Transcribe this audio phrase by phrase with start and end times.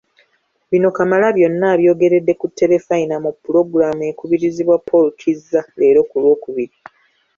[0.69, 6.77] Bino Kamalabyonna abyogeredde ku Terefayina mu pulogulaamu ekubirizibwa Paul Kizza leero ku Lwokubiri.